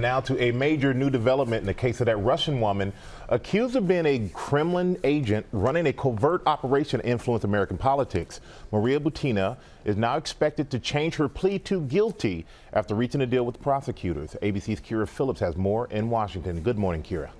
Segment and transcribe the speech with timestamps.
[0.00, 2.92] Now to a major new development in the case of that Russian woman
[3.28, 8.40] accused of being a Kremlin agent running a covert operation to influence American politics.
[8.70, 13.44] Maria Butina is now expected to change her plea to guilty after reaching a deal
[13.44, 14.36] with prosecutors.
[14.40, 16.60] ABC's Kyra Phillips has more in Washington.
[16.60, 17.30] Good morning, Kyra.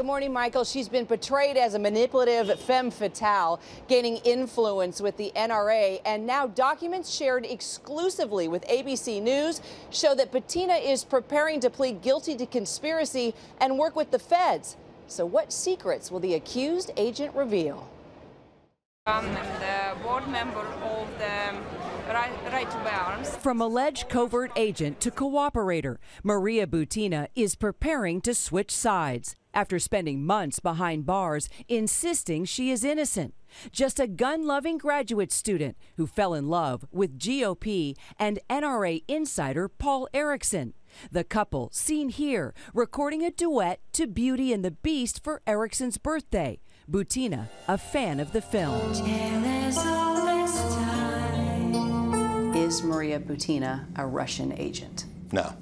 [0.00, 0.64] Good morning, Michael.
[0.64, 6.46] She's been portrayed as a manipulative femme fatale, gaining influence with the NRA, and now
[6.46, 9.60] documents shared exclusively with ABC News
[9.90, 14.78] show that Butina is preparing to plead guilty to conspiracy and work with the feds.
[15.06, 17.86] So, what secrets will the accused agent reveal?
[19.06, 21.79] I'm the board member of the
[22.14, 23.36] right, right to bear arms.
[23.36, 30.24] From alleged covert agent to cooperator, Maria Butina is preparing to switch sides after spending
[30.24, 33.34] months behind bars insisting she is innocent.
[33.72, 39.68] Just a gun loving graduate student who fell in love with GOP and NRA insider
[39.68, 40.74] Paul Erickson.
[41.10, 46.60] The couple seen here recording a duet to Beauty and the Beast for Erickson's birthday.
[46.90, 48.92] Butina, a fan of the film.
[52.70, 55.06] Is Maria Butina a Russian agent?
[55.32, 55.52] No.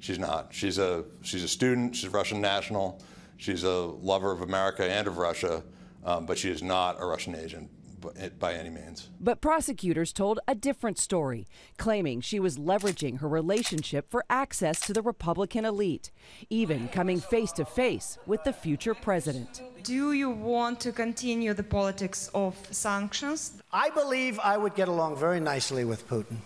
[0.00, 0.48] She's not.
[0.50, 1.94] She's a she's a student.
[1.94, 3.00] She's a Russian national.
[3.36, 5.62] She's a lover of America and of Russia,
[6.04, 7.70] um, but she is not a Russian agent
[8.18, 9.08] Eh, by any means.
[9.20, 11.46] But prosecutors told a different story,
[11.78, 16.10] claiming she was leveraging her relationship for access to the Republican elite,
[16.50, 19.62] even coming face to face with the future president.
[19.82, 23.62] Do you want to continue the politics of sanctions?
[23.72, 26.38] I believe I would get along very nicely with Putin.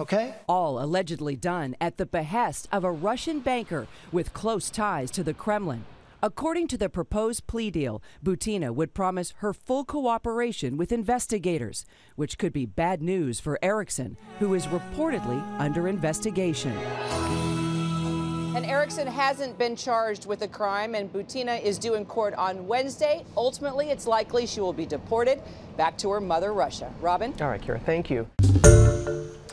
[0.00, 0.34] Okay?
[0.48, 5.34] All allegedly done at the behest of a Russian banker with close ties to the
[5.34, 5.84] Kremlin.
[6.20, 11.84] According to the proposed plea deal, Butina would promise her full cooperation with investigators,
[12.16, 16.72] which could be bad news for Erickson, who is reportedly under investigation.
[18.56, 22.66] And Erickson hasn't been charged with a crime, and Butina is due in court on
[22.66, 23.24] Wednesday.
[23.36, 25.40] Ultimately, it's likely she will be deported
[25.76, 26.92] back to her mother, Russia.
[27.00, 27.32] Robin?
[27.40, 28.26] All right, Kyra, thank you.